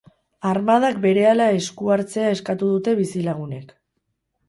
[0.51, 3.81] Armadak berehala esku hartzea eskatu dute bizilagunek.